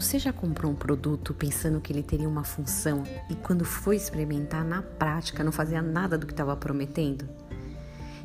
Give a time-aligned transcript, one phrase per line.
[0.00, 4.64] Você já comprou um produto pensando que ele teria uma função e quando foi experimentar
[4.64, 7.28] na prática não fazia nada do que estava prometendo?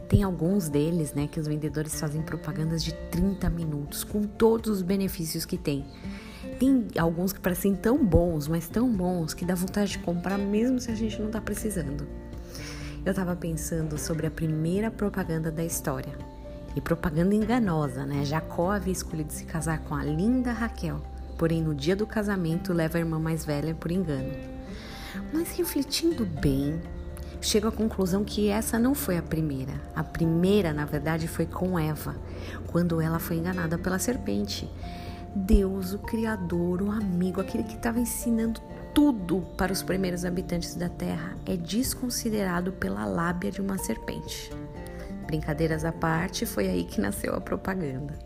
[0.07, 4.81] Tem alguns deles, né, que os vendedores fazem propagandas de 30 minutos com todos os
[4.81, 5.85] benefícios que tem.
[6.57, 10.79] Tem alguns que parecem tão bons, mas tão bons que dá vontade de comprar mesmo
[10.79, 12.07] se a gente não está precisando.
[13.05, 16.17] Eu estava pensando sobre a primeira propaganda da história.
[16.73, 18.23] E propaganda enganosa, né?
[18.23, 21.01] Jacó havia escolhido se casar com a linda Raquel,
[21.37, 24.31] porém no dia do casamento leva a irmã mais velha por engano.
[25.33, 26.81] Mas refletindo bem,
[27.41, 29.73] chego à conclusão que essa não foi a primeira.
[29.95, 32.15] A primeira, na verdade, foi com Eva,
[32.67, 34.69] quando ela foi enganada pela serpente.
[35.35, 38.61] Deus, o Criador, o amigo, aquele que estava ensinando
[38.93, 44.49] tudo para os primeiros habitantes da Terra, é desconsiderado pela lábia de uma serpente.
[45.27, 48.17] Brincadeiras à parte, foi aí que nasceu a propaganda.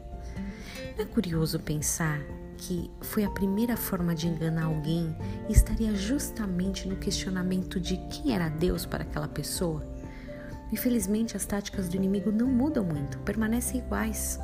[0.96, 2.20] Não é curioso pensar
[2.60, 5.16] que foi a primeira forma de enganar alguém
[5.48, 9.84] e estaria justamente no questionamento de quem era Deus para aquela pessoa?
[10.72, 14.40] Infelizmente, as táticas do inimigo não mudam muito, permanecem iguais.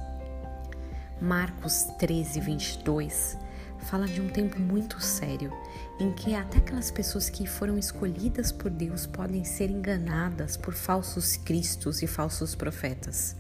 [1.22, 3.38] Marcos 13, 22
[3.86, 5.52] fala de um tempo muito sério
[6.00, 11.38] em que até aquelas pessoas que foram escolhidas por Deus podem ser enganadas por falsos
[11.38, 13.36] cristos e falsos profetas.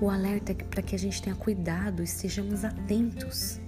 [0.00, 3.60] O alerta é para que a gente tenha cuidado, estejamos atentos.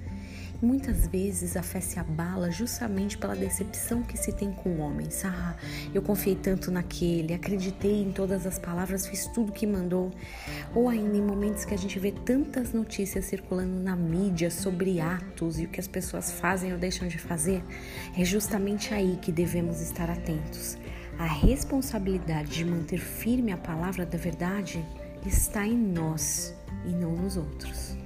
[0.60, 5.22] Muitas vezes a fé se abala justamente pela decepção que se tem com homens.
[5.24, 5.54] Ah,
[5.92, 10.10] eu confiei tanto naquele, acreditei em todas as palavras, fiz tudo que mandou.
[10.74, 15.58] Ou ainda em momentos que a gente vê tantas notícias circulando na mídia sobre atos
[15.58, 17.62] e o que as pessoas fazem ou deixam de fazer,
[18.16, 20.78] é justamente aí que devemos estar atentos.
[21.18, 24.82] A responsabilidade de manter firme a palavra da verdade
[25.24, 26.54] está em nós
[26.86, 27.96] e não nos outros.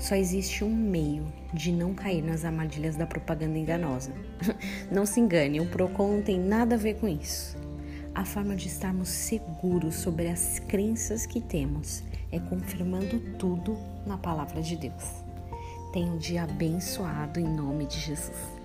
[0.00, 4.12] Só existe um meio de não cair nas armadilhas da propaganda enganosa.
[4.90, 7.56] Não se engane, o Procon não tem nada a ver com isso.
[8.14, 12.02] A forma de estarmos seguros sobre as crenças que temos
[12.32, 15.04] é confirmando tudo na palavra de Deus.
[15.92, 18.59] Tenha um dia abençoado em nome de Jesus.